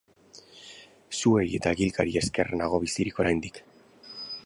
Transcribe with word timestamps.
Zuei 1.17 1.45
eta 1.59 1.75
Cilkari 1.83 2.17
esker 2.25 2.53
nago 2.63 2.83
bizirik 2.89 3.25
oraindik. 3.25 3.65